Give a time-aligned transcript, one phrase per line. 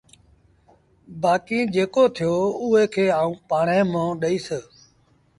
[1.21, 4.47] بآڪيٚݩ جيڪو ٿيو اُئي کي آئوݩ پآڻهي مݩهݩ ڏئيٚس